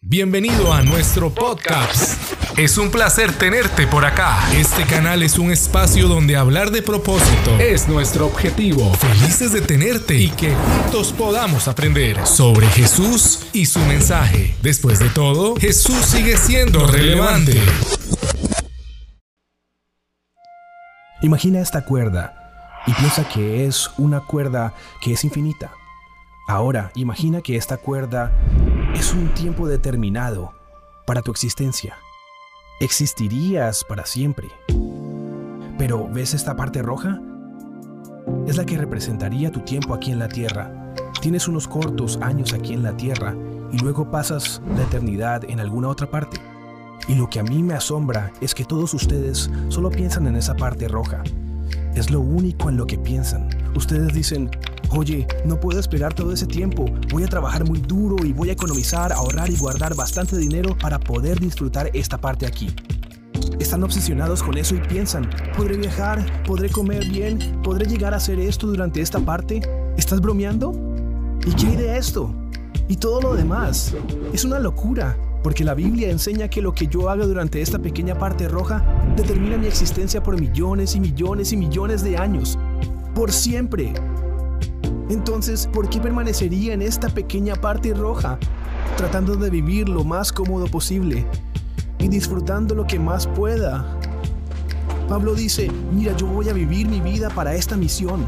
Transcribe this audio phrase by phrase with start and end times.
[0.00, 2.32] Bienvenido a nuestro podcast.
[2.56, 4.38] Es un placer tenerte por acá.
[4.54, 8.94] Este canal es un espacio donde hablar de propósito es nuestro objetivo.
[8.94, 14.54] Felices de tenerte y que juntos podamos aprender sobre Jesús y su mensaje.
[14.62, 17.60] Después de todo, Jesús sigue siendo relevante.
[21.22, 25.72] Imagina esta cuerda y piensa que es una cuerda que es infinita.
[26.46, 28.32] Ahora, imagina que esta cuerda
[28.98, 30.52] es un tiempo determinado
[31.06, 31.96] para tu existencia.
[32.80, 34.48] Existirías para siempre.
[35.78, 37.20] Pero, ¿ves esta parte roja?
[38.48, 40.92] Es la que representaría tu tiempo aquí en la Tierra.
[41.20, 43.36] Tienes unos cortos años aquí en la Tierra
[43.70, 46.40] y luego pasas la eternidad en alguna otra parte.
[47.06, 50.56] Y lo que a mí me asombra es que todos ustedes solo piensan en esa
[50.56, 51.22] parte roja.
[51.94, 53.48] Es lo único en lo que piensan.
[53.76, 54.50] Ustedes dicen,
[54.90, 58.52] oye, no puedo esperar todo ese tiempo, voy a trabajar muy duro y voy a
[58.52, 62.74] economizar, ahorrar y guardar bastante dinero para poder disfrutar esta parte aquí.
[63.58, 66.44] Están obsesionados con eso y piensan, ¿podré viajar?
[66.44, 67.60] ¿Podré comer bien?
[67.62, 69.60] ¿Podré llegar a hacer esto durante esta parte?
[69.96, 70.72] ¿Estás bromeando?
[71.44, 72.32] ¿Y qué hay de esto?
[72.88, 73.94] Y todo lo demás.
[74.32, 78.16] Es una locura, porque la Biblia enseña que lo que yo haga durante esta pequeña
[78.16, 78.84] parte roja
[79.16, 82.58] determina mi existencia por millones y millones y millones de años.
[83.14, 83.92] Por siempre.
[85.08, 88.38] Entonces, ¿por qué permanecería en esta pequeña parte roja,
[88.96, 91.26] tratando de vivir lo más cómodo posible
[91.98, 93.98] y disfrutando lo que más pueda?
[95.08, 98.26] Pablo dice, mira, yo voy a vivir mi vida para esta misión,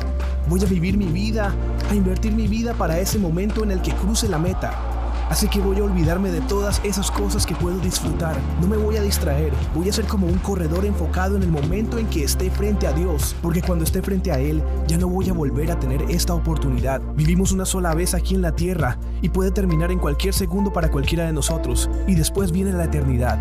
[0.48, 1.54] voy a vivir mi vida,
[1.90, 4.89] a invertir mi vida para ese momento en el que cruce la meta.
[5.30, 8.36] Así que voy a olvidarme de todas esas cosas que puedo disfrutar.
[8.60, 9.52] No me voy a distraer.
[9.74, 12.92] Voy a ser como un corredor enfocado en el momento en que esté frente a
[12.92, 13.36] Dios.
[13.40, 17.00] Porque cuando esté frente a Él, ya no voy a volver a tener esta oportunidad.
[17.14, 20.90] Vivimos una sola vez aquí en la tierra y puede terminar en cualquier segundo para
[20.90, 21.88] cualquiera de nosotros.
[22.08, 23.38] Y después viene la eternidad.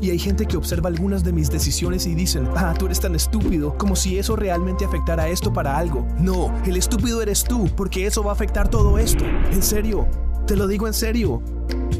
[0.00, 3.14] Y hay gente que observa algunas de mis decisiones y dicen, ah, tú eres tan
[3.14, 6.06] estúpido, como si eso realmente afectara esto para algo.
[6.18, 9.24] No, el estúpido eres tú, porque eso va a afectar todo esto.
[9.50, 10.06] En serio,
[10.48, 11.42] te lo digo en serio.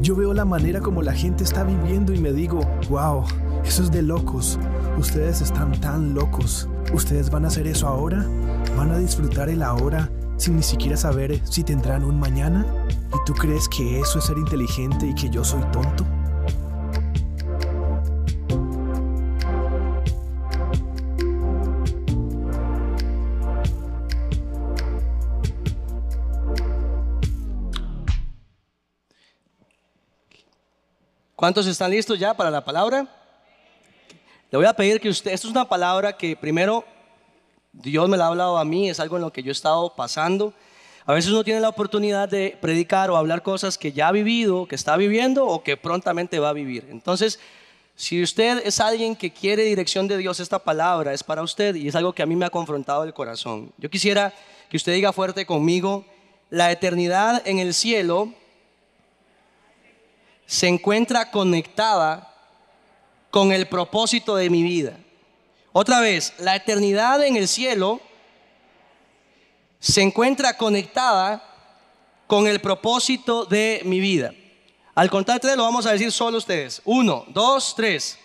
[0.01, 3.23] Yo veo la manera como la gente está viviendo y me digo, wow,
[3.63, 4.59] eso es de locos.
[4.97, 6.67] Ustedes están tan locos.
[6.95, 8.27] ¿Ustedes van a hacer eso ahora?
[8.75, 12.65] ¿Van a disfrutar el ahora sin ni siquiera saber si tendrán un mañana?
[12.89, 16.07] ¿Y tú crees que eso es ser inteligente y que yo soy tonto?
[31.49, 33.09] ¿Cuántos están listos ya para la palabra?
[34.51, 36.85] Le voy a pedir que usted, esto es una palabra que primero
[37.73, 39.95] Dios me la ha hablado a mí, es algo en lo que yo he estado
[39.97, 40.53] pasando.
[41.07, 44.67] A veces uno tiene la oportunidad de predicar o hablar cosas que ya ha vivido,
[44.67, 46.87] que está viviendo o que prontamente va a vivir.
[46.91, 47.41] Entonces,
[47.97, 51.89] si usted es alguien que quiere dirección de Dios, esta palabra es para usted y
[51.89, 53.73] es algo que a mí me ha confrontado el corazón.
[53.79, 54.35] Yo quisiera
[54.69, 56.05] que usted diga fuerte conmigo,
[56.51, 58.35] la eternidad en el cielo
[60.49, 62.35] se encuentra conectada
[63.31, 64.99] con el propósito de mi vida.
[65.73, 68.01] Otra vez, la eternidad en el cielo
[69.79, 71.45] se encuentra conectada
[72.27, 74.33] con el propósito de mi vida.
[74.95, 76.81] Al contar tres lo vamos a decir solo ustedes.
[76.87, 78.19] Uno, dos, tres.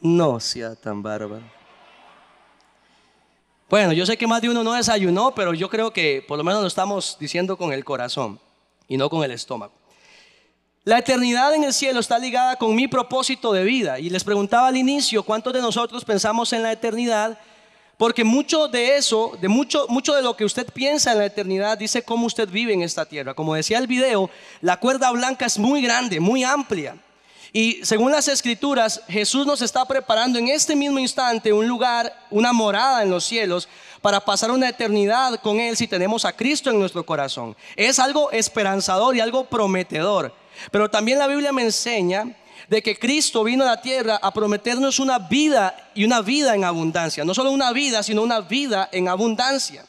[0.00, 1.61] No sea tan bárbaro.
[3.72, 6.44] Bueno, yo sé que más de uno no desayunó, pero yo creo que por lo
[6.44, 8.38] menos lo estamos diciendo con el corazón
[8.86, 9.72] y no con el estómago.
[10.84, 13.98] La eternidad en el cielo está ligada con mi propósito de vida.
[13.98, 17.38] Y les preguntaba al inicio, ¿cuántos de nosotros pensamos en la eternidad?
[17.96, 21.78] Porque mucho de eso, de mucho, mucho de lo que usted piensa en la eternidad,
[21.78, 23.32] dice cómo usted vive en esta tierra.
[23.32, 24.28] Como decía el video,
[24.60, 26.98] la cuerda blanca es muy grande, muy amplia.
[27.52, 32.52] Y según las escrituras, Jesús nos está preparando en este mismo instante un lugar, una
[32.52, 33.68] morada en los cielos
[34.00, 37.54] para pasar una eternidad con Él si tenemos a Cristo en nuestro corazón.
[37.76, 40.34] Es algo esperanzador y algo prometedor.
[40.70, 42.34] Pero también la Biblia me enseña
[42.68, 46.64] de que Cristo vino a la tierra a prometernos una vida y una vida en
[46.64, 47.22] abundancia.
[47.22, 49.84] No solo una vida, sino una vida en abundancia.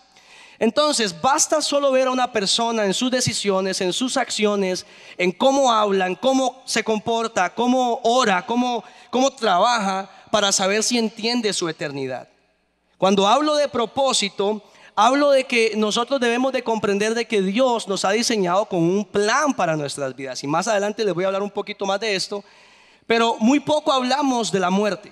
[0.64, 4.86] Entonces, basta solo ver a una persona en sus decisiones, en sus acciones,
[5.18, 11.52] en cómo hablan, cómo se comporta, cómo ora, cómo, cómo trabaja, para saber si entiende
[11.52, 12.30] su eternidad.
[12.98, 14.64] Cuando hablo de propósito,
[14.96, 19.04] hablo de que nosotros debemos de comprender de que Dios nos ha diseñado con un
[19.04, 20.46] plan para nuestras vidas.
[20.46, 22.42] Y más adelante les voy a hablar un poquito más de esto.
[23.06, 25.12] Pero muy poco hablamos de la muerte.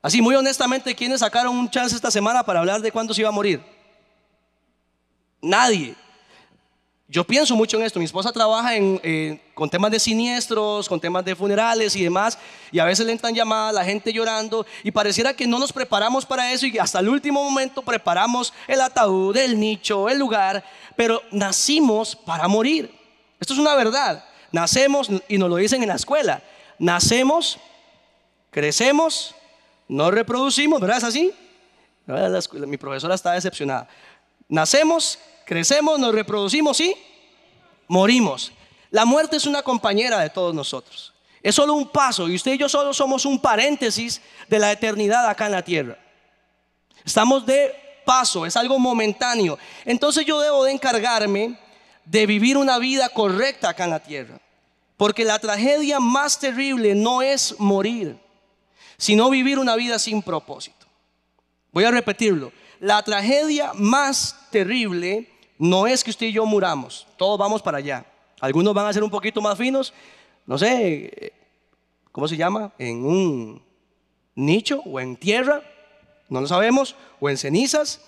[0.00, 3.28] Así, muy honestamente, ¿quiénes sacaron un chance esta semana para hablar de cuándo se iba
[3.28, 3.71] a morir?
[5.42, 5.96] Nadie.
[7.08, 7.98] Yo pienso mucho en esto.
[7.98, 12.38] Mi esposa trabaja en, con temas de siniestros, con temas de funerales y demás.
[12.70, 14.64] Y a veces le entran llamadas, la gente llorando.
[14.82, 18.80] Y pareciera que no nos preparamos para eso y hasta el último momento preparamos el
[18.80, 20.64] ataúd, el nicho, el lugar.
[20.96, 22.90] Pero nacimos para morir.
[23.38, 24.24] Esto es una verdad.
[24.50, 26.42] Nacemos, y nos lo dicen en la escuela.
[26.78, 27.58] Nacemos,
[28.50, 29.34] crecemos,
[29.86, 30.96] nos reproducimos, ¿verdad?
[30.96, 31.34] ¿Es así?
[32.66, 33.86] Mi profesora está decepcionada.
[34.52, 36.94] Nacemos, crecemos, nos reproducimos y
[37.88, 38.52] morimos.
[38.90, 41.14] La muerte es una compañera de todos nosotros.
[41.42, 44.20] Es solo un paso y usted y yo solo somos un paréntesis
[44.50, 45.96] de la eternidad acá en la tierra.
[47.02, 49.58] Estamos de paso, es algo momentáneo.
[49.86, 51.58] Entonces yo debo de encargarme
[52.04, 54.38] de vivir una vida correcta acá en la tierra.
[54.98, 58.18] Porque la tragedia más terrible no es morir,
[58.98, 60.84] sino vivir una vida sin propósito.
[61.72, 62.52] Voy a repetirlo.
[62.82, 68.04] La tragedia más terrible no es que usted y yo muramos, todos vamos para allá.
[68.40, 69.94] Algunos van a ser un poquito más finos,
[70.46, 71.32] no sé,
[72.10, 72.72] ¿cómo se llama?
[72.80, 73.62] En un
[74.34, 75.62] nicho o en tierra,
[76.28, 78.00] no lo sabemos, o en cenizas,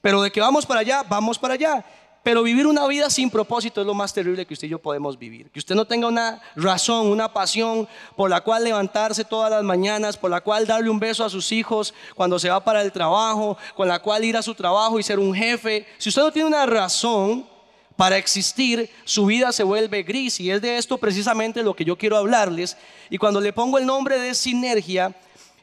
[0.00, 1.84] pero de que vamos para allá, vamos para allá.
[2.24, 5.18] Pero vivir una vida sin propósito es lo más terrible que usted y yo podemos
[5.18, 5.50] vivir.
[5.50, 7.86] Que usted no tenga una razón, una pasión
[8.16, 11.52] por la cual levantarse todas las mañanas, por la cual darle un beso a sus
[11.52, 15.02] hijos cuando se va para el trabajo, con la cual ir a su trabajo y
[15.02, 15.86] ser un jefe.
[15.98, 17.46] Si usted no tiene una razón
[17.94, 20.40] para existir, su vida se vuelve gris.
[20.40, 22.78] Y es de esto precisamente lo que yo quiero hablarles.
[23.10, 25.14] Y cuando le pongo el nombre de sinergia,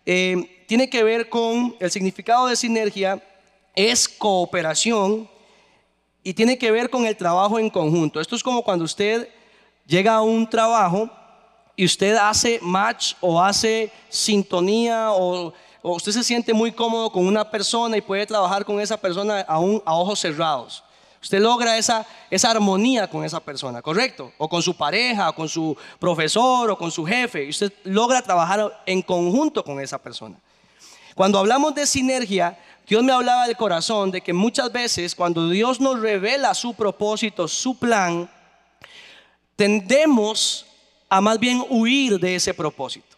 [0.05, 3.19] eh, tiene que ver con el significado de sinergia,
[3.75, 5.27] es cooperación
[6.23, 8.21] y tiene que ver con el trabajo en conjunto.
[8.21, 9.29] Esto es como cuando usted
[9.87, 11.09] llega a un trabajo
[11.75, 15.53] y usted hace match o hace sintonía o,
[15.83, 19.81] usted se siente muy cómodo con una persona y puede trabajar con esa persona aún
[19.85, 20.83] a ojos cerrados.
[21.21, 24.31] Usted logra esa, esa armonía con esa persona, ¿correcto?
[24.39, 27.47] O con su pareja, o con su profesor, o con su jefe.
[27.47, 30.35] Usted logra trabajar en conjunto con esa persona.
[31.13, 32.57] Cuando hablamos de sinergia,
[32.91, 37.47] Dios me hablaba del corazón de que muchas veces cuando Dios nos revela su propósito,
[37.47, 38.29] su plan,
[39.55, 40.65] tendemos
[41.07, 43.15] a más bien huir de ese propósito.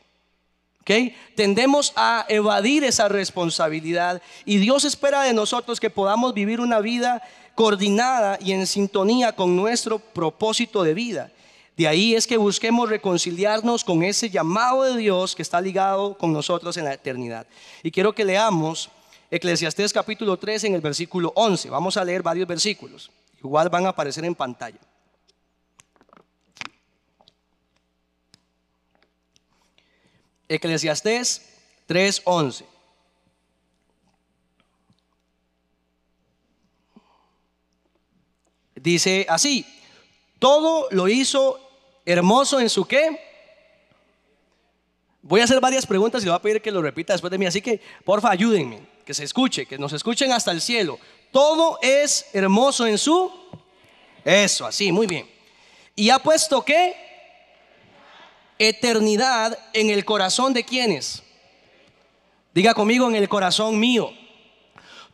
[0.81, 1.15] ¿Okay?
[1.35, 7.23] Tendemos a evadir esa responsabilidad y Dios espera de nosotros que podamos vivir una vida
[7.55, 11.31] coordinada y en sintonía con nuestro propósito de vida.
[11.75, 16.31] De ahí es que busquemos reconciliarnos con ese llamado de Dios que está ligado con
[16.31, 17.47] nosotros en la eternidad.
[17.81, 18.91] Y quiero que leamos
[19.33, 21.71] Eclesiastés capítulo 3 en el versículo 11.
[21.71, 23.09] Vamos a leer varios versículos.
[23.39, 24.77] Igual van a aparecer en pantalla.
[30.47, 31.49] Eclesiastés
[31.87, 32.63] 3:11.
[38.75, 39.65] Dice así,
[40.37, 41.59] todo lo hizo
[42.05, 43.19] hermoso en su qué.
[45.23, 47.39] Voy a hacer varias preguntas y le voy a pedir que lo repita después de
[47.39, 50.99] mí, así que porfa ayúdenme que se escuche, que nos escuchen hasta el cielo.
[51.31, 53.31] Todo es hermoso en su...
[54.23, 55.29] Eso, así, muy bien.
[55.95, 56.95] Y ha puesto qué?
[58.57, 61.23] Eternidad en el corazón de quienes.
[62.53, 64.13] Diga conmigo en el corazón mío.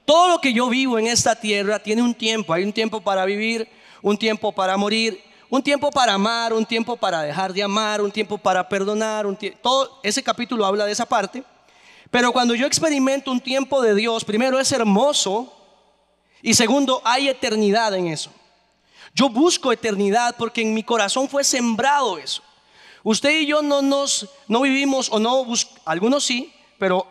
[0.06, 2.54] Todo lo que yo vivo en esta tierra tiene un tiempo.
[2.54, 3.68] Hay un tiempo para vivir,
[4.02, 8.12] un tiempo para morir, un tiempo para amar, un tiempo para dejar de amar, un
[8.12, 9.26] tiempo para perdonar.
[9.26, 11.44] Un todo ese capítulo habla de esa parte.
[12.12, 15.54] Pero cuando yo experimento un tiempo de Dios, primero es hermoso
[16.42, 18.32] y segundo hay eternidad en eso.
[19.14, 22.42] Yo busco eternidad porque en mi corazón fue sembrado eso.
[23.04, 25.46] Usted y yo no nos no vivimos o no
[25.86, 27.08] algunos sí, pero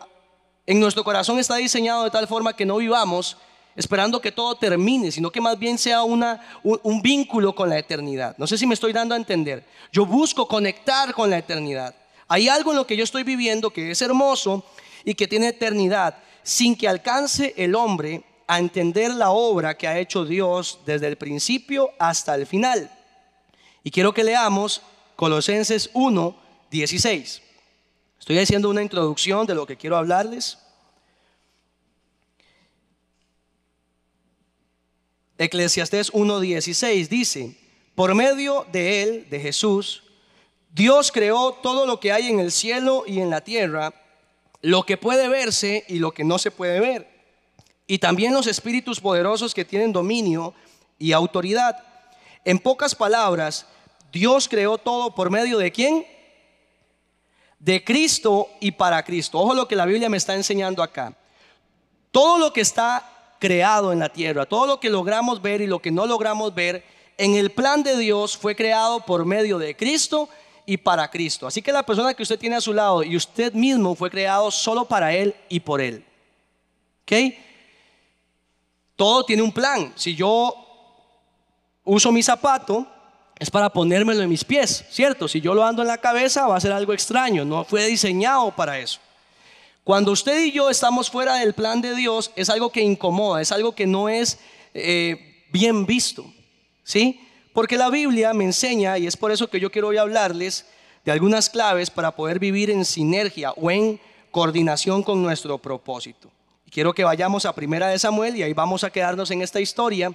[0.66, 3.36] en nuestro corazón está diseñado de tal forma que no vivamos
[3.74, 7.78] esperando que todo termine, sino que más bien sea una, un, un vínculo con la
[7.78, 8.34] eternidad.
[8.36, 9.64] No sé si me estoy dando a entender.
[9.92, 11.94] Yo busco conectar con la eternidad.
[12.26, 14.64] Hay algo en lo que yo estoy viviendo que es hermoso
[15.08, 19.98] y que tiene eternidad, sin que alcance el hombre a entender la obra que ha
[19.98, 22.90] hecho Dios desde el principio hasta el final.
[23.82, 24.82] Y quiero que leamos
[25.16, 26.36] Colosenses 1,
[26.70, 27.40] 16.
[28.20, 30.58] Estoy haciendo una introducción de lo que quiero hablarles.
[35.38, 37.56] Eclesiastés 1:16 dice,
[37.94, 40.02] por medio de él, de Jesús,
[40.70, 43.94] Dios creó todo lo que hay en el cielo y en la tierra
[44.60, 47.08] lo que puede verse y lo que no se puede ver.
[47.86, 50.54] Y también los espíritus poderosos que tienen dominio
[50.98, 51.76] y autoridad.
[52.44, 53.66] En pocas palabras,
[54.12, 56.06] Dios creó todo por medio de quién?
[57.58, 59.38] De Cristo y para Cristo.
[59.38, 61.14] Ojo lo que la Biblia me está enseñando acá.
[62.10, 65.80] Todo lo que está creado en la tierra, todo lo que logramos ver y lo
[65.80, 66.84] que no logramos ver,
[67.16, 70.28] en el plan de Dios fue creado por medio de Cristo
[70.68, 71.46] y para Cristo.
[71.46, 74.50] Así que la persona que usted tiene a su lado y usted mismo fue creado
[74.50, 76.04] solo para Él y por Él.
[77.04, 77.12] ¿Ok?
[78.94, 79.94] Todo tiene un plan.
[79.96, 80.54] Si yo
[81.84, 82.86] uso mi zapato,
[83.38, 85.26] es para ponérmelo en mis pies, ¿cierto?
[85.26, 88.54] Si yo lo ando en la cabeza va a ser algo extraño, no fue diseñado
[88.54, 89.00] para eso.
[89.84, 93.52] Cuando usted y yo estamos fuera del plan de Dios, es algo que incomoda, es
[93.52, 94.38] algo que no es
[94.74, 96.30] eh, bien visto,
[96.84, 97.26] ¿sí?
[97.58, 100.64] Porque la Biblia me enseña, y es por eso que yo quiero hoy hablarles
[101.04, 103.98] de algunas claves para poder vivir en sinergia o en
[104.30, 106.30] coordinación con nuestro propósito.
[106.70, 110.12] quiero que vayamos a Primera de Samuel y ahí vamos a quedarnos en esta historia,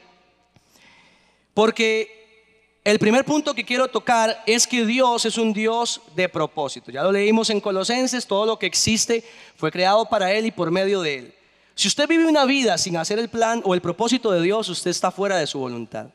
[1.53, 6.91] porque el primer punto que quiero tocar es que Dios es un Dios de propósito.
[6.91, 9.21] Ya lo leímos en Colosenses, todo lo que existe
[9.57, 11.35] fue creado para Él y por medio de Él.
[11.75, 14.91] Si usted vive una vida sin hacer el plan o el propósito de Dios, usted
[14.91, 16.07] está fuera de su voluntad.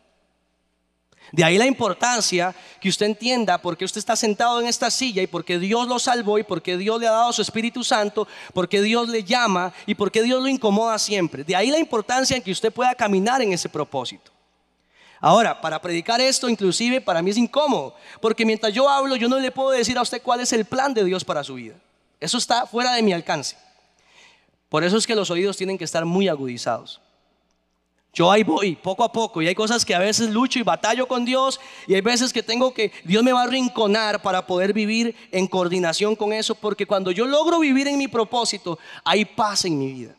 [1.32, 5.22] De ahí la importancia que usted entienda por qué usted está sentado en esta silla
[5.22, 7.84] y por qué Dios lo salvó y por qué Dios le ha dado su Espíritu
[7.84, 11.44] Santo, por qué Dios le llama y por qué Dios lo incomoda siempre.
[11.44, 14.32] De ahí la importancia en que usted pueda caminar en ese propósito.
[15.20, 19.38] Ahora, para predicar esto inclusive para mí es incómodo, porque mientras yo hablo yo no
[19.38, 21.74] le puedo decir a usted cuál es el plan de Dios para su vida.
[22.20, 23.56] Eso está fuera de mi alcance.
[24.68, 27.00] Por eso es que los oídos tienen que estar muy agudizados.
[28.18, 31.06] Yo ahí voy, poco a poco, y hay cosas que a veces lucho y batallo
[31.06, 34.72] con Dios, y hay veces que tengo que, Dios me va a rinconar para poder
[34.72, 39.66] vivir en coordinación con eso, porque cuando yo logro vivir en mi propósito, hay paz
[39.66, 40.16] en mi vida.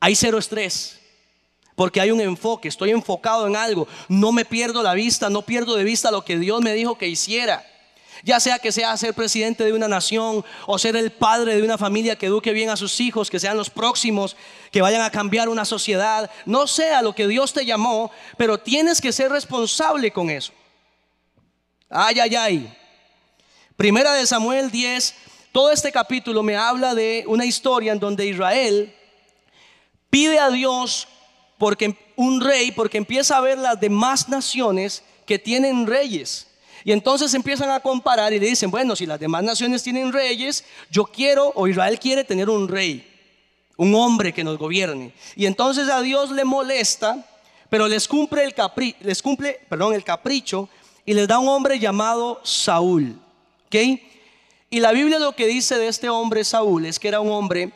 [0.00, 0.98] Hay cero estrés,
[1.74, 5.76] porque hay un enfoque, estoy enfocado en algo, no me pierdo la vista, no pierdo
[5.76, 7.66] de vista lo que Dios me dijo que hiciera.
[8.24, 11.76] Ya sea que sea ser presidente de una nación o ser el padre de una
[11.76, 14.34] familia que eduque bien a sus hijos, que sean los próximos,
[14.72, 19.02] que vayan a cambiar una sociedad, no sea lo que Dios te llamó, pero tienes
[19.02, 20.52] que ser responsable con eso.
[21.90, 22.76] Ay, ay, ay.
[23.76, 25.14] Primera de Samuel 10,
[25.52, 28.94] todo este capítulo me habla de una historia en donde Israel
[30.08, 31.08] pide a Dios
[31.58, 36.46] porque un rey, porque empieza a ver las demás naciones que tienen reyes.
[36.84, 40.64] Y entonces empiezan a comparar y le dicen, bueno, si las demás naciones tienen reyes,
[40.90, 43.10] yo quiero o Israel quiere tener un rey,
[43.76, 45.12] un hombre que nos gobierne.
[45.34, 47.26] Y entonces a Dios le molesta,
[47.70, 50.68] pero les cumple el, capri les cumple, perdón, el capricho
[51.06, 53.18] y les da un hombre llamado Saúl.
[54.70, 57.72] Y la Biblia lo que dice de este hombre Saúl es que era un hombre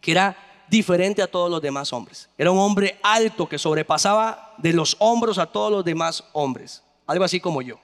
[0.00, 0.36] que era
[0.68, 2.28] diferente a todos los demás hombres.
[2.38, 6.82] Era un hombre alto que sobrepasaba de los hombros a todos los demás hombres.
[7.06, 7.78] Algo así como yo,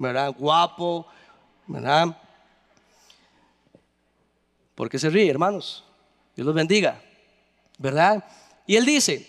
[0.00, 0.34] ¿verdad?
[0.36, 1.06] Guapo,
[1.66, 2.16] ¿verdad?
[4.74, 5.84] ¿Por qué se ríe, hermanos?
[6.34, 7.02] Dios los bendiga,
[7.76, 8.24] ¿verdad?
[8.66, 9.28] Y él dice,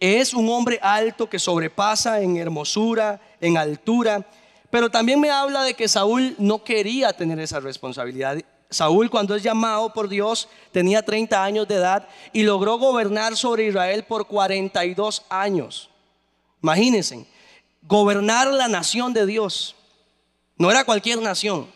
[0.00, 4.26] es un hombre alto que sobrepasa en hermosura, en altura,
[4.70, 8.38] pero también me habla de que Saúl no quería tener esa responsabilidad.
[8.70, 13.66] Saúl cuando es llamado por Dios tenía 30 años de edad y logró gobernar sobre
[13.66, 15.90] Israel por 42 años.
[16.62, 17.26] Imagínense,
[17.82, 19.76] gobernar la nación de Dios.
[20.60, 21.66] No era cualquier nación,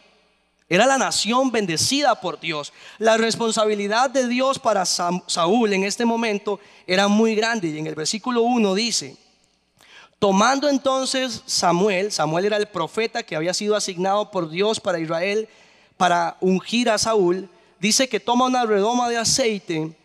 [0.68, 2.70] era la nación bendecida por Dios.
[2.98, 7.94] La responsabilidad de Dios para Saúl en este momento era muy grande y en el
[7.94, 9.16] versículo 1 dice,
[10.18, 15.48] tomando entonces Samuel, Samuel era el profeta que había sido asignado por Dios para Israel,
[15.96, 17.48] para ungir a Saúl,
[17.80, 19.96] dice que toma una redoma de aceite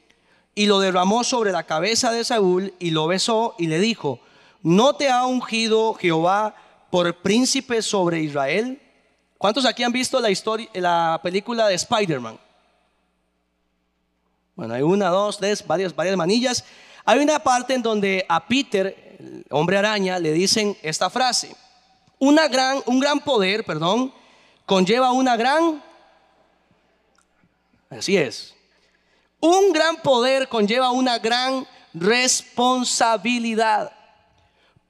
[0.56, 4.22] y lo derramó sobre la cabeza de Saúl y lo besó y le dijo,
[4.64, 6.56] ¿no te ha ungido Jehová
[6.90, 8.82] por príncipe sobre Israel?
[9.38, 12.40] ¿Cuántos aquí han visto la, historia, la película de Spider-Man?
[14.56, 16.66] Bueno, hay una, dos, tres, varias, varias manillas.
[17.06, 21.56] Hay una parte en donde a Peter, el hombre araña, le dicen esta frase.
[22.18, 24.14] Una gran, un gran poder, perdón,
[24.66, 25.82] conlleva una gran,
[27.90, 28.54] así es,
[29.40, 33.92] un gran poder conlleva una gran responsabilidad.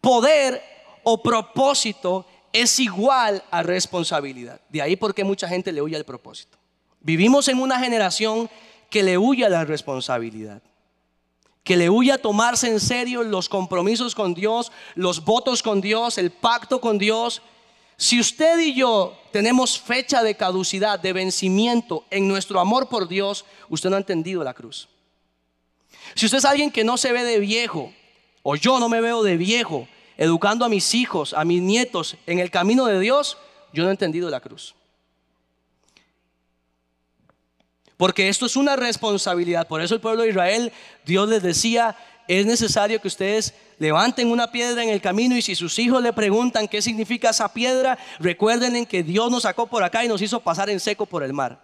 [0.02, 0.64] Poder
[1.04, 4.62] o propósito es igual a responsabilidad.
[4.70, 6.58] De ahí porque mucha gente le huye al propósito.
[7.02, 8.50] Vivimos en una generación
[8.90, 10.62] que le huye a la responsabilidad,
[11.64, 16.18] que le huye a tomarse en serio los compromisos con Dios, los votos con Dios,
[16.18, 17.42] el pacto con Dios
[18.00, 23.44] si usted y yo tenemos fecha de caducidad, de vencimiento en nuestro amor por Dios,
[23.68, 24.88] usted no ha entendido la cruz.
[26.16, 27.92] Si usted es alguien que no se ve de viejo,
[28.42, 29.86] o yo no me veo de viejo,
[30.20, 33.38] educando a mis hijos, a mis nietos en el camino de Dios,
[33.72, 34.76] yo no he entendido la cruz.
[37.96, 39.66] Porque esto es una responsabilidad.
[39.66, 40.74] Por eso el pueblo de Israel,
[41.06, 41.96] Dios les decía,
[42.28, 46.12] es necesario que ustedes levanten una piedra en el camino y si sus hijos le
[46.12, 50.22] preguntan qué significa esa piedra, recuerden en que Dios nos sacó por acá y nos
[50.22, 51.64] hizo pasar en seco por el mar.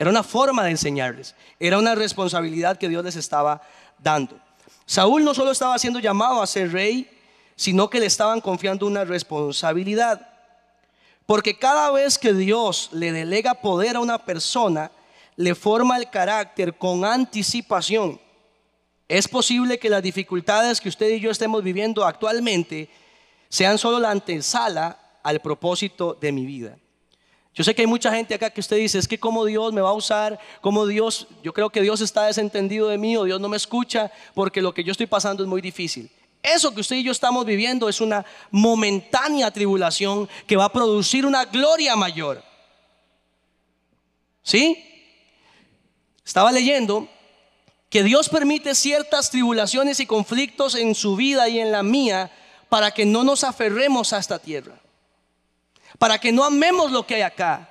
[0.00, 3.62] Era una forma de enseñarles, era una responsabilidad que Dios les estaba
[3.98, 4.36] dando.
[4.84, 7.08] Saúl no solo estaba siendo llamado a ser rey,
[7.60, 10.26] sino que le estaban confiando una responsabilidad.
[11.26, 14.90] Porque cada vez que Dios le delega poder a una persona,
[15.36, 18.18] le forma el carácter con anticipación.
[19.06, 22.88] Es posible que las dificultades que usted y yo estemos viviendo actualmente
[23.50, 26.78] sean solo la antesala al propósito de mi vida.
[27.52, 29.82] Yo sé que hay mucha gente acá que usted dice, es que cómo Dios me
[29.82, 33.38] va a usar, cómo Dios, yo creo que Dios está desentendido de mí o Dios
[33.38, 36.10] no me escucha porque lo que yo estoy pasando es muy difícil.
[36.42, 41.26] Eso que usted y yo estamos viviendo es una momentánea tribulación que va a producir
[41.26, 42.42] una gloria mayor.
[44.42, 44.84] ¿Sí?
[46.24, 47.08] Estaba leyendo
[47.90, 52.30] que Dios permite ciertas tribulaciones y conflictos en su vida y en la mía
[52.68, 54.80] para que no nos aferremos a esta tierra,
[55.98, 57.69] para que no amemos lo que hay acá,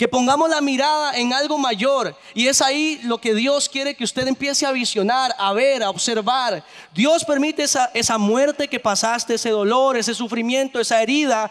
[0.00, 2.16] que pongamos la mirada en algo mayor.
[2.32, 5.90] Y es ahí lo que Dios quiere que usted empiece a visionar, a ver, a
[5.90, 6.64] observar.
[6.94, 11.50] Dios permite esa, esa muerte que pasaste, ese dolor, ese sufrimiento, esa herida,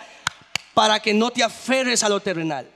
[0.74, 2.68] para que no te aferres a lo terrenal.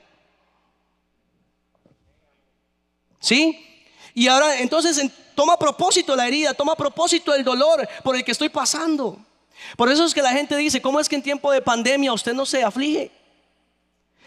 [3.18, 3.60] ¿Sí?
[4.14, 8.48] Y ahora entonces toma propósito la herida, toma propósito el dolor por el que estoy
[8.48, 9.18] pasando.
[9.76, 12.32] Por eso es que la gente dice, ¿cómo es que en tiempo de pandemia usted
[12.32, 13.23] no se aflige?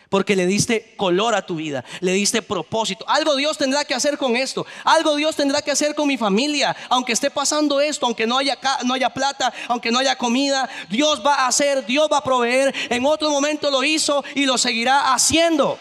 [0.10, 3.04] Porque le diste color a tu vida, le diste propósito.
[3.10, 4.66] Algo Dios tendrá que hacer con esto.
[4.86, 6.76] Algo Dios tendrá que hacer con mi familia.
[6.90, 11.22] Aunque esté pasando esto, aunque no haya, no haya plata, aunque no haya comida, Dios
[11.26, 12.74] va a hacer, Dios va a proveer.
[12.90, 15.78] En otro momento lo hizo y lo seguirá haciendo.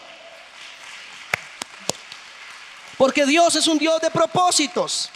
[2.97, 5.09] Porque Dios es un Dios de propósitos.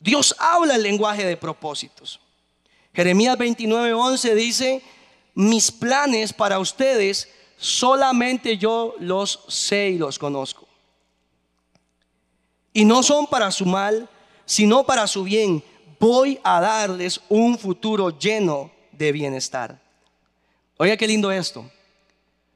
[0.00, 2.18] Dios habla el lenguaje de propósitos.
[2.94, 4.82] Jeremías 29:11 dice,
[5.34, 10.66] mis planes para ustedes solamente yo los sé y los conozco.
[12.72, 14.08] Y no son para su mal,
[14.46, 15.62] sino para su bien.
[15.98, 19.78] Voy a darles un futuro lleno de bienestar.
[20.76, 21.70] Oiga qué lindo esto.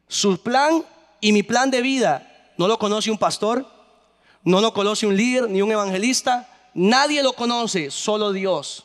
[0.09, 0.85] Su plan
[1.21, 3.67] y mi plan de vida no lo conoce un pastor,
[4.43, 8.85] no lo conoce un líder ni un evangelista, nadie lo conoce, solo Dios.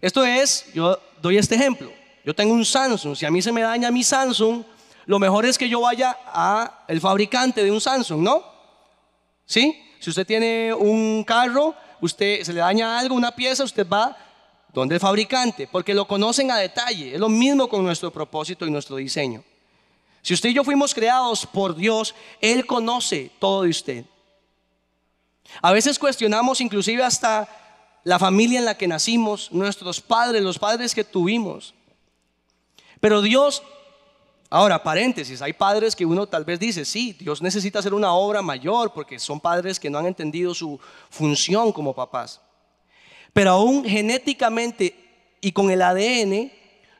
[0.00, 1.90] Esto es, yo doy este ejemplo.
[2.24, 4.62] Yo tengo un Samsung, si a mí se me daña mi Samsung,
[5.06, 8.44] lo mejor es que yo vaya a el fabricante de un Samsung, ¿no?
[9.44, 9.80] ¿Sí?
[9.98, 14.16] Si usted tiene un carro, usted se le daña algo, una pieza, usted va
[14.72, 17.14] donde el fabricante, porque lo conocen a detalle.
[17.14, 19.44] Es lo mismo con nuestro propósito y nuestro diseño.
[20.22, 24.04] Si usted y yo fuimos creados por Dios, Él conoce todo de usted.
[25.60, 27.48] A veces cuestionamos inclusive hasta
[28.04, 31.74] la familia en la que nacimos, nuestros padres, los padres que tuvimos.
[33.02, 33.64] Pero Dios,
[34.48, 38.42] ahora paréntesis, hay padres que uno tal vez dice, sí, Dios necesita hacer una obra
[38.42, 40.78] mayor porque son padres que no han entendido su
[41.10, 42.40] función como papás.
[43.32, 44.94] Pero aún genéticamente
[45.40, 46.52] y con el ADN,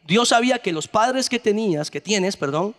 [0.04, 2.74] Dios sabía que los padres que tenías, que tienes, perdón,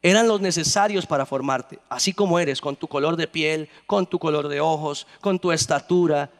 [0.00, 4.20] eran los necesarios para formarte, así como eres, con tu color de piel, con tu
[4.20, 6.30] color de ojos, con tu estatura,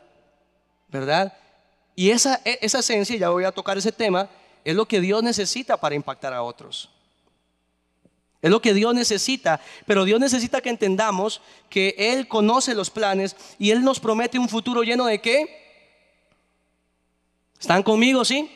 [0.86, 1.36] ¿verdad?
[1.96, 4.30] Y esa, e, esa esencia, ya voy a tocar ese tema,
[4.64, 6.88] es lo que Dios necesita para impactar a otros.
[8.40, 13.36] Es lo que Dios necesita, pero Dios necesita que entendamos que Él conoce los planes
[13.58, 15.62] y Él nos promete un futuro lleno de qué?
[17.60, 18.50] ¿Están conmigo, sí?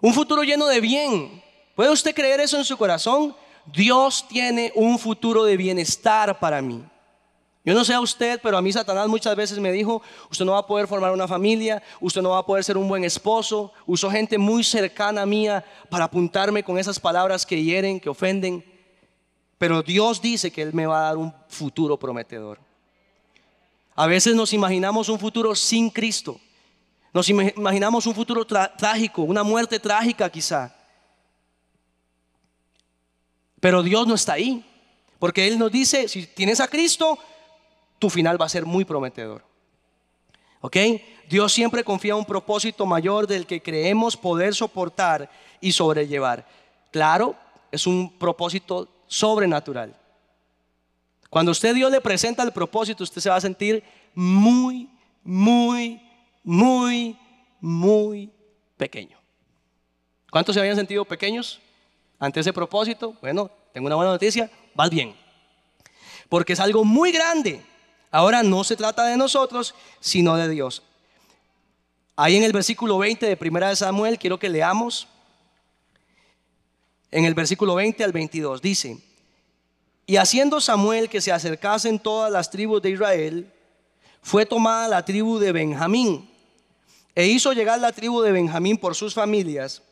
[0.00, 1.42] Un futuro lleno de bien.
[1.74, 3.34] ¿Puede usted creer eso en su corazón?
[3.66, 6.84] Dios tiene un futuro de bienestar para mí.
[7.68, 10.00] Yo no sé a usted, pero a mí Satanás muchas veces me dijo,
[10.30, 12.88] usted no va a poder formar una familia, usted no va a poder ser un
[12.88, 13.74] buen esposo.
[13.84, 18.64] Usó gente muy cercana a mía para apuntarme con esas palabras que hieren, que ofenden.
[19.58, 22.58] Pero Dios dice que Él me va a dar un futuro prometedor.
[23.94, 26.40] A veces nos imaginamos un futuro sin Cristo.
[27.12, 30.74] Nos imaginamos un futuro trágico, una muerte trágica quizá.
[33.60, 34.64] Pero Dios no está ahí.
[35.18, 37.18] Porque Él nos dice, si tienes a Cristo,
[37.98, 39.44] tu final va a ser muy prometedor.
[40.60, 40.76] ¿Ok?
[41.28, 45.30] Dios siempre confía un propósito mayor del que creemos poder soportar
[45.60, 46.46] y sobrellevar.
[46.90, 47.36] Claro,
[47.70, 49.94] es un propósito sobrenatural.
[51.30, 53.84] Cuando usted Dios le presenta el propósito, usted se va a sentir
[54.14, 54.88] muy,
[55.22, 56.00] muy,
[56.42, 57.16] muy,
[57.60, 58.30] muy
[58.76, 59.18] pequeño.
[60.30, 61.60] ¿Cuántos se habían sentido pequeños?
[62.18, 65.14] ante ese propósito, bueno, tengo una buena noticia, vas bien.
[66.28, 67.62] Porque es algo muy grande,
[68.10, 70.82] Ahora no se trata de nosotros, sino de Dios.
[72.16, 75.06] Ahí en el versículo 20 de Primera de Samuel, quiero que leamos.
[77.10, 78.98] En el versículo 20 al 22 dice,
[80.06, 83.52] y haciendo Samuel que se acercasen todas las tribus de Israel,
[84.22, 86.28] fue tomada la tribu de Benjamín,
[87.14, 89.82] e hizo llegar la tribu de Benjamín por sus familias,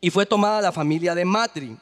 [0.00, 1.76] y fue tomada la familia de Matri,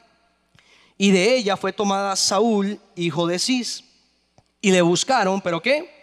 [0.97, 3.83] y de ella fue tomada Saúl, hijo de Cis,
[4.63, 5.93] y le buscaron, pero ¿qué?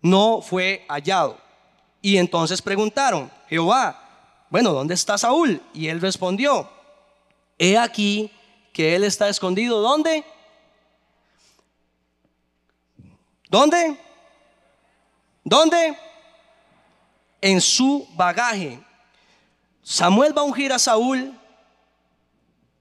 [0.00, 1.38] No fue hallado.
[2.00, 5.62] Y entonces preguntaron, Jehová, bueno, ¿dónde está Saúl?
[5.74, 6.70] Y él respondió,
[7.58, 8.32] he aquí
[8.72, 10.24] que él está escondido, ¿dónde?
[13.50, 13.98] ¿Dónde?
[15.44, 15.98] ¿Dónde?
[17.42, 18.82] En su bagaje.
[19.82, 21.38] Samuel va a ungir a Saúl,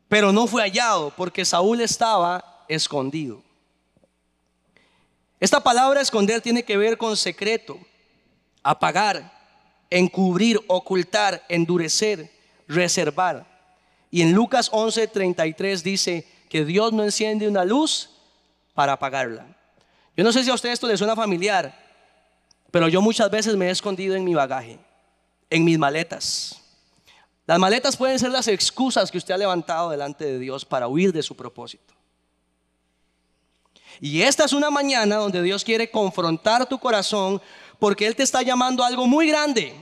[0.07, 3.48] pero no fue hallado porque Saúl estaba escondido.
[5.39, 7.79] Esta palabra esconder tiene que ver con secreto,
[8.61, 9.31] apagar,
[9.89, 12.29] encubrir, ocultar, endurecer,
[12.67, 13.45] reservar.
[14.11, 18.09] Y en Lucas 11:33 dice que Dios no enciende una luz
[18.73, 19.45] para apagarla.
[20.17, 21.73] Yo no sé si a usted esto le suena familiar,
[22.71, 24.77] pero yo muchas veces me he escondido en mi bagaje,
[25.49, 26.61] en mis maletas.
[27.45, 31.13] Las maletas pueden ser las excusas que usted ha levantado delante de Dios para huir
[31.13, 31.98] de su propósito.
[34.01, 37.41] Y esta es una mañana donde Dios quiere confrontar tu corazón
[37.79, 39.73] porque Él te está llamando a algo muy grande.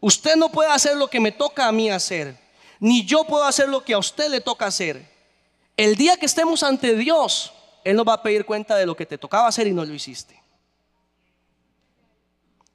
[0.00, 2.38] Usted no puede hacer lo que me toca a mí hacer,
[2.78, 5.10] ni yo puedo hacer lo que a usted le toca hacer.
[5.76, 7.52] El día que estemos ante Dios,
[7.84, 9.94] Él nos va a pedir cuenta de lo que te tocaba hacer y no lo
[9.94, 10.40] hiciste.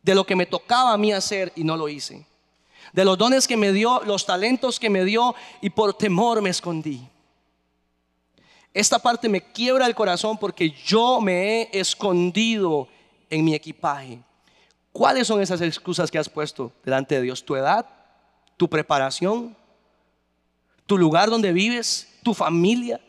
[0.02, 2.26] De lo que me tocaba a mí hacer y no lo hice.
[2.94, 6.50] De los dones que me dio, los talentos que me dio y por temor me
[6.50, 7.08] escondí.
[8.74, 12.88] Esta parte me quiebra el corazón porque yo me he escondido
[13.30, 14.20] en mi equipaje.
[14.92, 17.44] ¿Cuáles son esas excusas que has puesto delante de Dios?
[17.44, 17.86] ¿Tu edad?
[18.58, 19.56] ¿Tu preparación?
[20.86, 22.08] ¿Tu lugar donde vives?
[22.24, 23.00] ¿Tu familia?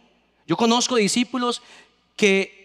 [0.46, 1.62] Yo conozco discípulos
[2.16, 2.60] que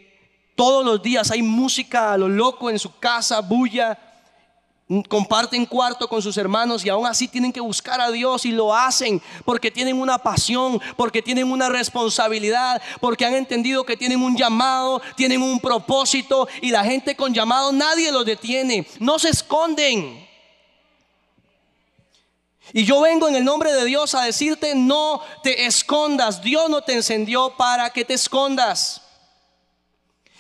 [0.56, 3.98] todos los días hay música a lo loco en su casa, bulla,
[5.08, 8.76] comparten cuarto con sus hermanos y aún así tienen que buscar a Dios y lo
[8.76, 14.38] hacen porque tienen una pasión, porque tienen una responsabilidad, porque han entendido que tienen un
[14.38, 20.24] llamado, tienen un propósito y la gente con llamado nadie los detiene, no se esconden.
[22.74, 26.82] Y yo vengo en el nombre de Dios a decirte, no te escondas, Dios no
[26.82, 29.02] te encendió para que te escondas.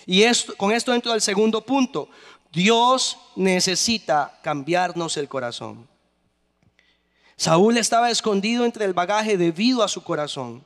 [0.06, 2.10] Y esto, con esto entro al segundo punto.
[2.56, 5.90] Dios necesita cambiarnos el corazón.
[7.36, 10.66] Saúl estaba escondido entre el bagaje debido a su corazón,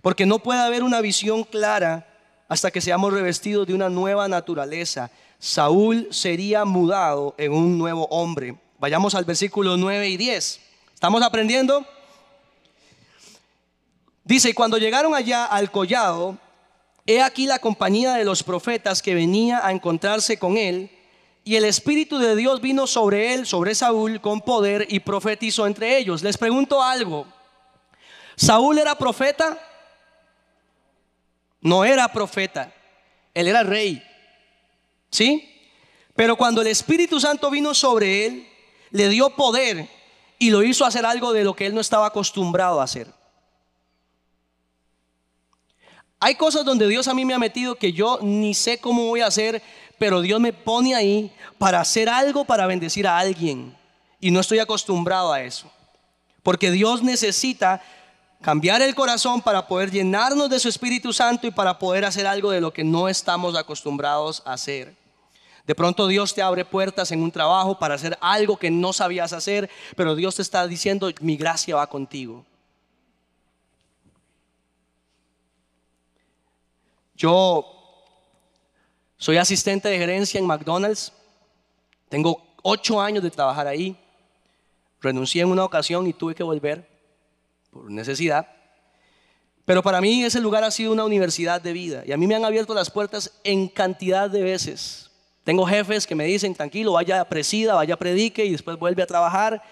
[0.00, 2.08] porque no puede haber una visión clara
[2.48, 5.10] hasta que seamos revestidos de una nueva naturaleza.
[5.38, 8.56] Saúl sería mudado en un nuevo hombre.
[8.78, 10.60] Vayamos al versículo 9 y 10.
[10.94, 11.84] ¿Estamos aprendiendo?
[14.24, 16.38] Dice, cuando llegaron allá al collado,
[17.04, 20.90] he aquí la compañía de los profetas que venía a encontrarse con él
[21.48, 25.96] y el Espíritu de Dios vino sobre él, sobre Saúl, con poder y profetizó entre
[25.96, 26.22] ellos.
[26.22, 27.26] Les pregunto algo.
[28.36, 29.58] ¿Saúl era profeta?
[31.62, 32.70] No era profeta.
[33.32, 34.02] Él era rey.
[35.10, 35.50] ¿Sí?
[36.14, 38.46] Pero cuando el Espíritu Santo vino sobre él,
[38.90, 39.88] le dio poder
[40.38, 43.10] y lo hizo hacer algo de lo que él no estaba acostumbrado a hacer.
[46.20, 49.22] Hay cosas donde Dios a mí me ha metido que yo ni sé cómo voy
[49.22, 49.62] a hacer,
[49.98, 53.76] pero Dios me pone ahí para hacer algo para bendecir a alguien.
[54.20, 55.70] Y no estoy acostumbrado a eso.
[56.42, 57.82] Porque Dios necesita
[58.40, 62.50] cambiar el corazón para poder llenarnos de su Espíritu Santo y para poder hacer algo
[62.50, 64.96] de lo que no estamos acostumbrados a hacer.
[65.66, 69.32] De pronto Dios te abre puertas en un trabajo para hacer algo que no sabías
[69.32, 72.46] hacer, pero Dios te está diciendo, mi gracia va contigo.
[77.14, 77.77] Yo
[79.18, 81.12] soy asistente de gerencia en McDonald's.
[82.08, 83.96] Tengo ocho años de trabajar ahí.
[85.00, 86.88] Renuncié en una ocasión y tuve que volver
[87.70, 88.46] por necesidad.
[89.64, 92.36] Pero para mí ese lugar ha sido una universidad de vida y a mí me
[92.36, 95.10] han abierto las puertas en cantidad de veces.
[95.42, 99.62] Tengo jefes que me dicen, tranquilo, vaya presida, vaya predique y después vuelve a trabajar.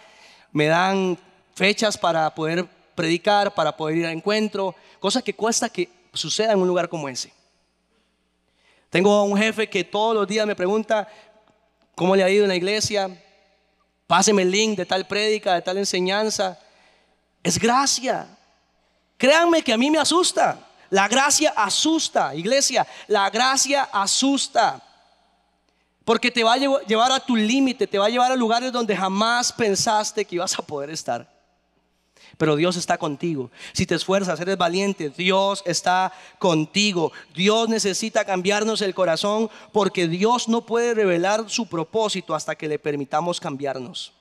[0.52, 1.16] Me dan
[1.54, 6.58] fechas para poder predicar, para poder ir a encuentro, cosa que cuesta que suceda en
[6.58, 7.35] un lugar como ese.
[8.96, 11.06] Tengo un jefe que todos los días me pregunta
[11.94, 13.10] cómo le ha ido en la iglesia.
[14.06, 16.58] Páseme el link de tal prédica, de tal enseñanza.
[17.42, 18.26] Es gracia.
[19.18, 20.66] Créanme que a mí me asusta.
[20.88, 24.82] La gracia asusta, iglesia, la gracia asusta.
[26.02, 28.96] Porque te va a llevar a tu límite, te va a llevar a lugares donde
[28.96, 31.35] jamás pensaste que ibas a poder estar.
[32.36, 33.50] Pero Dios está contigo.
[33.72, 37.12] Si te esfuerzas, eres valiente, Dios está contigo.
[37.34, 42.78] Dios necesita cambiarnos el corazón porque Dios no puede revelar su propósito hasta que le
[42.78, 44.12] permitamos cambiarnos.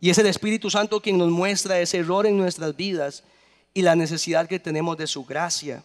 [0.00, 3.22] Y es el Espíritu Santo quien nos muestra ese error en nuestras vidas
[3.72, 5.84] y la necesidad que tenemos de su gracia.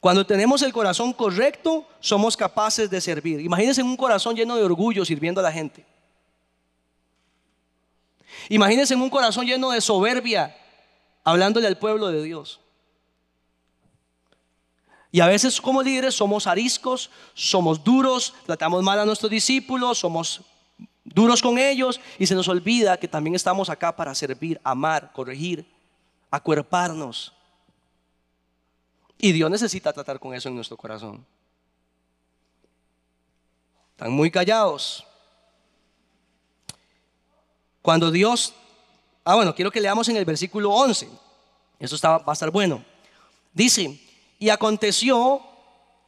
[0.00, 3.40] Cuando tenemos el corazón correcto, somos capaces de servir.
[3.40, 5.84] Imagínense un corazón lleno de orgullo sirviendo a la gente.
[8.48, 10.56] Imagínense un corazón lleno de soberbia
[11.24, 12.60] hablándole al pueblo de Dios.
[15.10, 20.40] Y a veces como líderes somos ariscos, somos duros, tratamos mal a nuestros discípulos, somos
[21.04, 25.66] duros con ellos y se nos olvida que también estamos acá para servir, amar, corregir,
[26.30, 27.34] acuerparnos.
[29.18, 31.24] Y Dios necesita tratar con eso en nuestro corazón.
[33.90, 35.06] Están muy callados.
[37.82, 38.54] Cuando Dios,
[39.24, 41.08] ah bueno, quiero que leamos en el versículo 11.
[41.80, 42.84] Eso va a estar bueno.
[43.52, 44.00] Dice,
[44.38, 45.42] y aconteció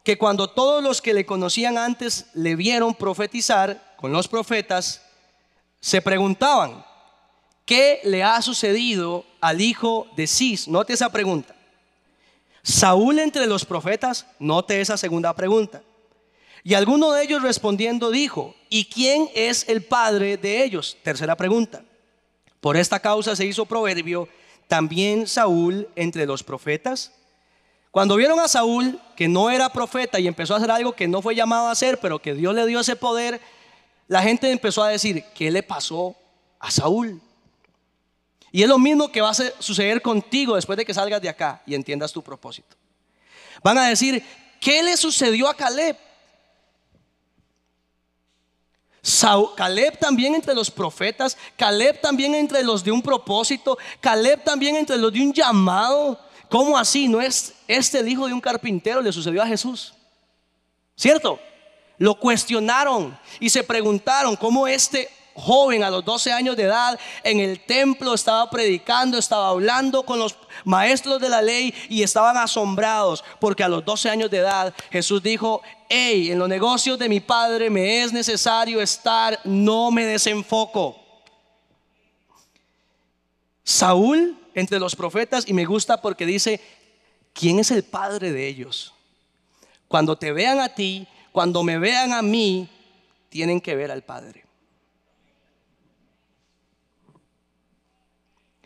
[0.05, 5.03] que cuando todos los que le conocían antes le vieron profetizar con los profetas,
[5.81, 6.85] se preguntaban,
[7.65, 10.69] ¿qué le ha sucedido al hijo de Cis?
[10.69, 11.55] Note esa pregunta.
[12.63, 15.83] Saúl entre los profetas, note esa segunda pregunta.
[16.67, 20.97] Y alguno de ellos respondiendo dijo, ¿y quién es el padre de ellos?
[21.03, 21.85] Tercera pregunta.
[22.61, 24.27] Por esta causa se hizo proverbio
[24.67, 27.13] también Saúl entre los profetas.
[27.91, 31.21] Cuando vieron a Saúl que no era profeta y empezó a hacer algo que no
[31.21, 33.43] fue llamado a hacer, pero que Dios le dio ese poder,
[34.09, 36.17] la gente empezó a decir, ¿qué le pasó
[36.59, 37.21] a Saúl?
[38.53, 41.63] Y es lo mismo que va a suceder contigo después de que salgas de acá
[41.67, 42.75] y entiendas tu propósito.
[43.63, 44.25] Van a decir,
[44.61, 45.99] ¿qué le sucedió a Caleb?
[49.57, 54.97] Caleb también entre los profetas, Caleb también entre los de un propósito, Caleb también entre
[54.97, 56.19] los de un llamado.
[56.49, 57.09] ¿Cómo así?
[57.09, 59.03] ¿No es este el hijo de un carpintero?
[59.03, 59.93] Le sucedió a Jesús.
[60.97, 61.39] ¿Cierto?
[61.99, 67.41] Lo cuestionaron y se preguntaron cómo este joven a los 12 años de edad en
[67.41, 73.25] el templo estaba predicando, estaba hablando con los maestros de la ley y estaban asombrados
[73.41, 75.63] porque a los 12 años de edad Jesús dijo,
[75.95, 81.01] en los negocios de mi padre me es necesario estar, no me desenfoco.
[83.63, 86.61] Saúl entre los profetas y me gusta porque dice,
[87.33, 88.93] ¿quién es el padre de ellos?
[89.89, 92.69] Cuando te vean a ti, cuando me vean a mí,
[93.29, 94.45] tienen que ver al Padre.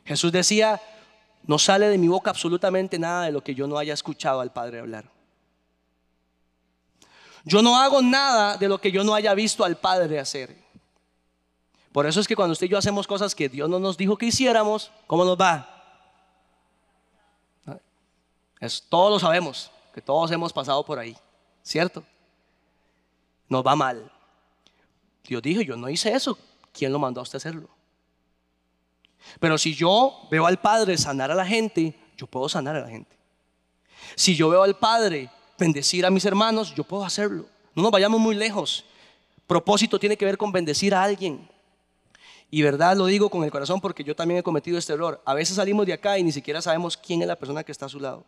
[0.05, 0.81] Jesús decía,
[1.45, 4.53] no sale de mi boca absolutamente nada de lo que yo no haya escuchado al
[4.53, 5.18] Padre hablar.
[7.49, 10.55] Yo no hago nada de lo que yo no haya visto al Padre hacer.
[11.93, 14.19] Por eso es que cuando usted y yo hacemos cosas que Dios no nos dijo
[14.19, 15.75] que hiciéramos, ¿cómo nos va?
[18.61, 21.17] Es, todos lo sabemos, que todos hemos pasado por ahí,
[21.63, 22.05] ¿cierto?
[23.49, 24.13] Nos va mal.
[25.25, 26.39] Dios dijo, yo no hice eso.
[26.71, 27.71] ¿Quién lo mandó a usted hacerlo?
[29.41, 32.89] Pero si yo veo al Padre sanar a la gente, yo puedo sanar a la
[32.89, 33.17] gente.
[34.17, 37.47] Si yo veo al Padre bendecir a mis hermanos, yo puedo hacerlo.
[37.75, 38.85] No nos vayamos muy lejos.
[39.47, 41.49] Propósito tiene que ver con bendecir a alguien.
[42.51, 45.21] Y verdad lo digo con el corazón porque yo también he cometido este error.
[45.25, 47.87] A veces salimos de acá y ni siquiera sabemos quién es la persona que está
[47.87, 48.25] a su lado.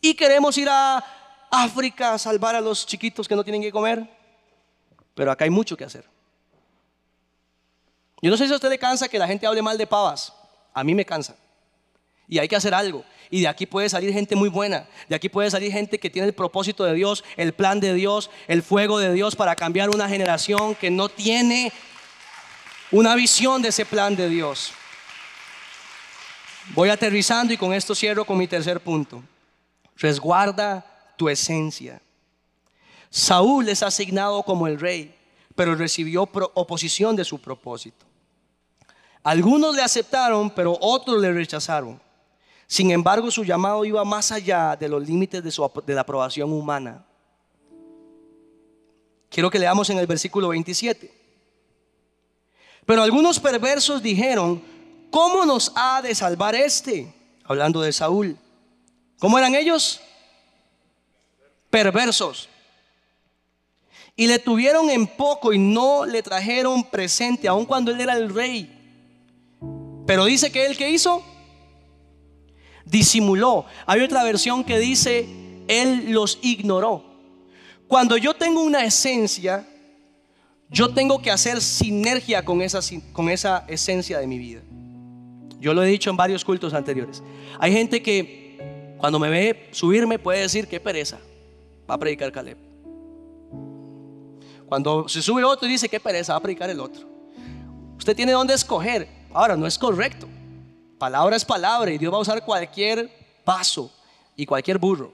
[0.00, 1.04] Y queremos ir a
[1.50, 4.08] África a salvar a los chiquitos que no tienen que comer.
[5.14, 6.04] Pero acá hay mucho que hacer.
[8.20, 10.32] Yo no sé si a usted le cansa que la gente hable mal de pavas.
[10.72, 11.36] A mí me cansa.
[12.28, 13.04] Y hay que hacer algo.
[13.30, 14.86] Y de aquí puede salir gente muy buena.
[15.08, 18.30] De aquí puede salir gente que tiene el propósito de Dios, el plan de Dios,
[18.46, 21.72] el fuego de Dios para cambiar una generación que no tiene
[22.90, 24.72] una visión de ese plan de Dios.
[26.74, 29.22] Voy aterrizando y con esto cierro con mi tercer punto.
[29.96, 30.84] Resguarda
[31.16, 32.00] tu esencia.
[33.10, 35.14] Saúl es asignado como el rey,
[35.54, 38.06] pero recibió oposición de su propósito.
[39.22, 42.00] Algunos le aceptaron, pero otros le rechazaron.
[42.70, 47.02] Sin embargo, su llamado iba más allá de los límites de, la aprobación humana.
[49.30, 51.10] Quiero que leamos en el versículo 27.
[52.84, 54.62] Pero algunos perversos dijeron,
[55.10, 57.14] ¿cómo nos ha de salvar este?
[57.44, 58.36] Hablando de Saúl.
[59.18, 60.02] ¿Cómo eran ellos?
[61.70, 62.50] Perversos.
[64.14, 68.28] Y le tuvieron en poco y no le trajeron presente, aun cuando él era el
[68.34, 68.74] rey.
[70.06, 71.24] Pero dice que él que hizo
[72.90, 73.64] disimuló.
[73.86, 75.28] Hay otra versión que dice
[75.68, 77.04] él los ignoró.
[77.86, 79.66] Cuando yo tengo una esencia,
[80.70, 82.80] yo tengo que hacer sinergia con esa,
[83.12, 84.60] con esa esencia de mi vida.
[85.60, 87.22] Yo lo he dicho en varios cultos anteriores.
[87.58, 91.18] Hay gente que cuando me ve subirme puede decir que pereza.
[91.90, 92.58] Va a predicar Caleb.
[94.66, 97.08] Cuando se sube otro y dice que pereza, va a predicar el otro.
[97.96, 99.08] Usted tiene dónde escoger.
[99.32, 100.28] Ahora, no es correcto.
[100.98, 103.08] Palabra es palabra y Dios va a usar cualquier
[103.44, 103.90] paso
[104.36, 105.12] y cualquier burro.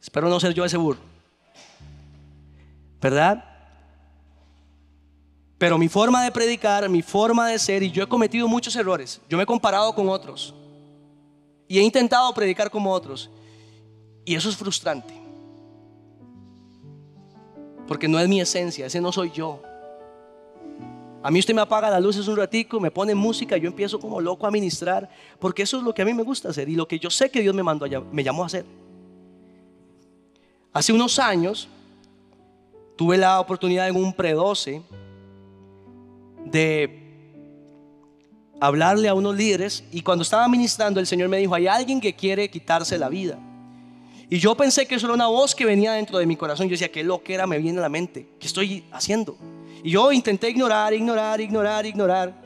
[0.00, 1.00] Espero no ser yo ese burro.
[3.00, 3.42] ¿Verdad?
[5.58, 9.20] Pero mi forma de predicar, mi forma de ser, y yo he cometido muchos errores.
[9.28, 10.54] Yo me he comparado con otros.
[11.66, 13.30] Y he intentado predicar como otros.
[14.24, 15.14] Y eso es frustrante.
[17.86, 19.62] Porque no es mi esencia, ese no soy yo.
[21.24, 24.20] A mí usted me apaga las luces un ratico, me pone música, yo empiezo como
[24.20, 25.08] loco a ministrar,
[25.38, 27.30] porque eso es lo que a mí me gusta hacer y lo que yo sé
[27.30, 28.66] que Dios me mandó, me llamó a hacer.
[30.74, 31.66] Hace unos años
[32.94, 34.82] tuve la oportunidad en un pre-12
[36.44, 37.00] de
[38.60, 42.14] hablarle a unos líderes y cuando estaba ministrando el Señor me dijo, hay alguien que
[42.14, 43.38] quiere quitarse la vida.
[44.28, 46.66] Y yo pensé que eso era una voz que venía dentro de mi corazón.
[46.66, 48.28] Yo decía, qué lo que era me viene a la mente.
[48.38, 49.38] ¿Qué estoy haciendo?
[49.82, 52.44] Y yo intenté ignorar, ignorar, ignorar, ignorar.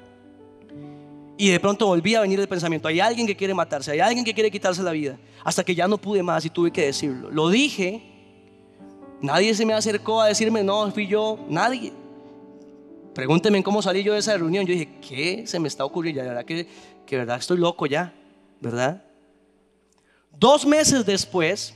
[1.36, 4.24] Y de pronto volví a venir el pensamiento, hay alguien que quiere matarse, hay alguien
[4.24, 5.16] que quiere quitarse la vida.
[5.44, 7.30] Hasta que ya no pude más y tuve que decirlo.
[7.30, 8.02] Lo dije,
[9.22, 11.92] nadie se me acercó a decirme, no, fui yo, nadie.
[13.14, 14.66] Pregúnteme cómo salí yo de esa reunión.
[14.66, 16.22] Yo dije, ¿qué se me está ocurriendo?
[16.22, 16.66] Ya, verdad que,
[17.06, 18.12] que verdad estoy loco ya,
[18.60, 19.04] ¿verdad?
[20.36, 21.72] Dos meses después,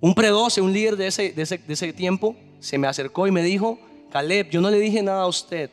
[0.00, 3.32] un pre-12, un líder de ese, de, ese, de ese tiempo, se me acercó y
[3.32, 3.78] me dijo,
[4.10, 5.70] Caleb, yo no le dije nada a usted,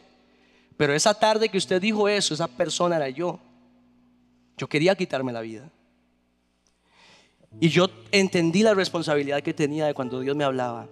[0.78, 3.40] pero esa tarde que usted dijo eso, esa persona era yo.
[4.58, 5.70] Yo quería quitarme la vida.
[7.60, 10.88] Y yo entendí la responsabilidad que tenía de cuando Dios me hablaba.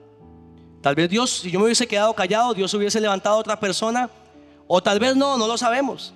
[0.81, 4.09] Tal vez Dios, si yo me hubiese quedado callado, Dios hubiese levantado a otra persona,
[4.67, 6.13] o tal vez no, no lo sabemos.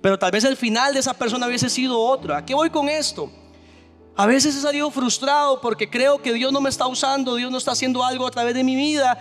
[0.00, 2.34] Pero tal vez el final de esa persona hubiese sido otro.
[2.34, 3.30] ¿A qué voy con esto?
[4.16, 7.58] A veces he salido frustrado porque creo que Dios no me está usando, Dios no
[7.58, 9.18] está haciendo algo a través de mi vida.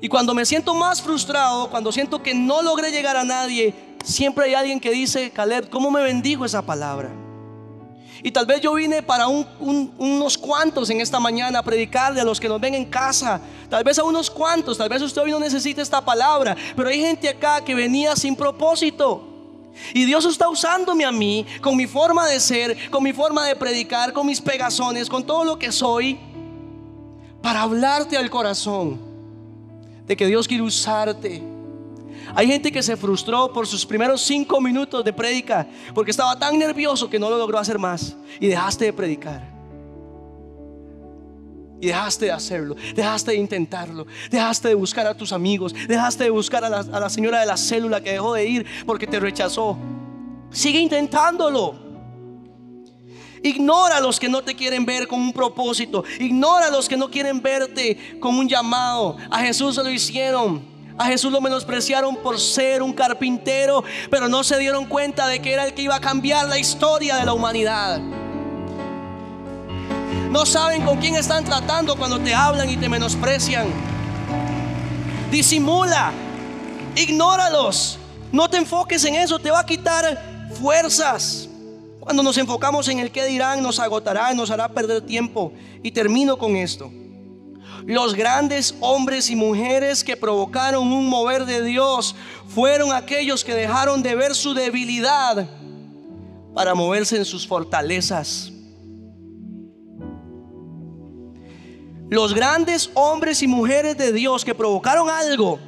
[0.00, 4.46] Y cuando me siento más frustrado, cuando siento que no logré llegar a nadie, siempre
[4.46, 7.10] hay alguien que dice, Caleb, ¿cómo me bendijo esa palabra?
[8.22, 12.38] Y tal vez yo vine para unos cuantos en esta mañana a predicarle a los
[12.38, 13.40] que nos ven en casa.
[13.68, 16.54] Tal vez a unos cuantos, tal vez usted hoy no necesita esta palabra.
[16.76, 19.26] Pero hay gente acá que venía sin propósito.
[19.94, 23.56] Y Dios está usándome a mí con mi forma de ser, con mi forma de
[23.56, 26.18] predicar, con mis pegazones, con todo lo que soy,
[27.40, 29.09] para hablarte al corazón
[30.10, 31.40] de que Dios quiere usarte.
[32.34, 36.58] Hay gente que se frustró por sus primeros cinco minutos de prédica porque estaba tan
[36.58, 39.48] nervioso que no lo logró hacer más y dejaste de predicar.
[41.80, 46.30] Y dejaste de hacerlo, dejaste de intentarlo, dejaste de buscar a tus amigos, dejaste de
[46.30, 49.78] buscar a a la señora de la célula que dejó de ir porque te rechazó.
[50.50, 51.89] Sigue intentándolo.
[53.42, 56.04] Ignora a los que no te quieren ver con un propósito.
[56.18, 59.16] Ignora a los que no quieren verte con un llamado.
[59.30, 60.62] A Jesús se lo hicieron.
[60.98, 65.54] A Jesús lo menospreciaron por ser un carpintero, pero no se dieron cuenta de que
[65.54, 67.98] era el que iba a cambiar la historia de la humanidad.
[70.30, 73.66] No saben con quién están tratando cuando te hablan y te menosprecian.
[75.30, 76.12] Disimula,
[76.94, 77.98] ignóralos.
[78.30, 81.49] No te enfoques en eso, te va a quitar fuerzas.
[82.00, 85.52] Cuando nos enfocamos en el que dirán, nos agotará, nos hará perder tiempo.
[85.82, 86.90] Y termino con esto.
[87.86, 92.14] Los grandes hombres y mujeres que provocaron un mover de Dios
[92.48, 95.48] fueron aquellos que dejaron de ver su debilidad
[96.54, 98.52] para moverse en sus fortalezas.
[102.08, 105.60] Los grandes hombres y mujeres de Dios que provocaron algo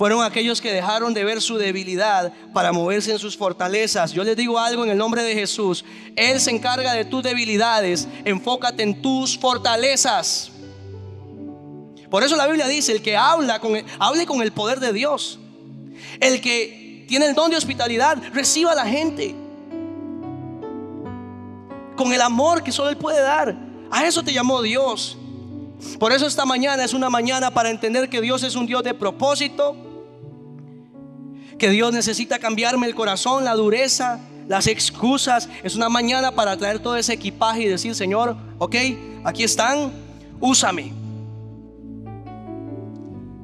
[0.00, 4.14] fueron aquellos que dejaron de ver su debilidad para moverse en sus fortalezas.
[4.14, 5.84] Yo les digo algo en el nombre de Jesús.
[6.16, 8.08] Él se encarga de tus debilidades.
[8.24, 10.52] Enfócate en tus fortalezas.
[12.08, 15.38] Por eso la Biblia dice, el que habla con hable con el poder de Dios.
[16.18, 19.34] El que tiene el don de hospitalidad, reciba a la gente.
[21.94, 23.54] Con el amor que solo Él puede dar.
[23.90, 25.18] A eso te llamó Dios.
[25.98, 28.94] Por eso esta mañana es una mañana para entender que Dios es un Dios de
[28.94, 29.89] propósito,
[31.60, 35.48] que Dios necesita cambiarme el corazón, la dureza, las excusas.
[35.62, 38.74] Es una mañana para traer todo ese equipaje y decir, Señor, ok,
[39.22, 39.92] aquí están,
[40.40, 40.92] úsame.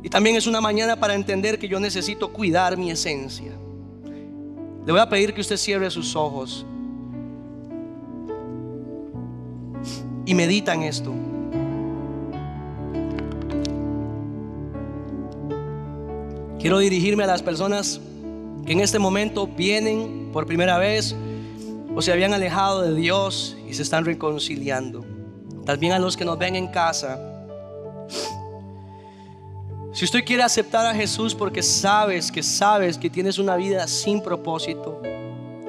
[0.02, 3.52] Y también es una mañana para entender que yo necesito cuidar mi esencia.
[4.86, 6.64] Le voy a pedir que usted cierre sus ojos
[10.24, 11.12] y medita en esto.
[16.58, 18.00] Quiero dirigirme a las personas
[18.64, 21.14] que en este momento vienen por primera vez
[21.94, 25.04] o se habían alejado de Dios y se están reconciliando.
[25.64, 27.18] También a los que nos ven en casa.
[29.92, 34.20] Si usted quiere aceptar a Jesús porque sabes que sabes que tienes una vida sin
[34.20, 35.00] propósito.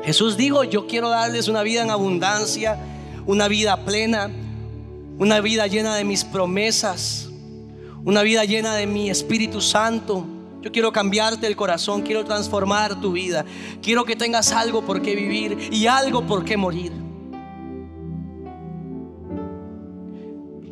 [0.04, 2.78] Jesús dijo, yo quiero darles una vida en abundancia,
[3.26, 4.30] una vida plena,
[5.18, 7.30] una vida llena de mis promesas,
[8.04, 10.26] una vida llena de mi Espíritu Santo.
[10.62, 13.45] Yo quiero cambiarte el corazón, quiero transformar tu vida.
[13.82, 16.91] Quiero que tengas algo por qué vivir y algo por qué morir.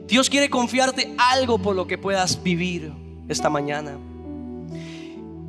[0.07, 2.91] Dios quiere confiarte algo por lo que puedas vivir
[3.27, 3.97] esta mañana.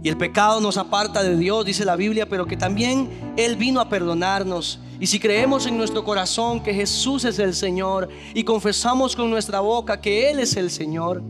[0.02, 3.80] Y el pecado nos aparta de Dios, dice la Biblia, pero que también Él vino
[3.80, 4.78] a perdonarnos.
[5.00, 9.60] Y si creemos en nuestro corazón que Jesús es el Señor y confesamos con nuestra
[9.60, 11.22] boca que Él es el Señor,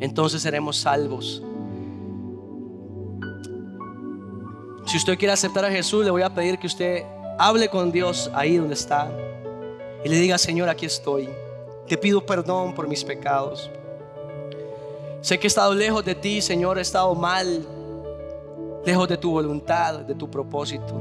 [0.00, 1.45] entonces seremos salvos.
[4.86, 7.02] Si usted quiere aceptar a Jesús, le voy a pedir que usted
[7.38, 9.10] hable con Dios ahí donde está
[10.04, 11.28] y le diga, Señor, aquí estoy.
[11.88, 13.68] Te pido perdón por mis pecados.
[15.20, 17.66] Sé que he estado lejos de ti, Señor, he estado mal,
[18.84, 20.94] lejos de tu voluntad, de tu propósito.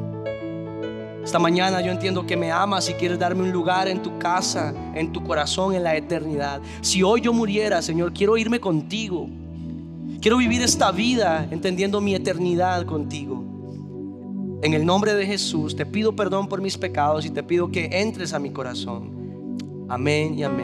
[1.23, 4.73] Esta mañana yo entiendo que me amas y quieres darme un lugar en tu casa,
[4.95, 6.59] en tu corazón, en la eternidad.
[6.81, 9.27] Si hoy yo muriera, Señor, quiero irme contigo.
[10.21, 13.55] Quiero vivir esta vida entendiendo mi eternidad contigo.
[14.66, 17.88] En el nombre de Jesús te pido perdón por mis pecados y te pido que
[17.91, 19.55] entres a mi corazón.
[19.88, 20.55] Amén y amén.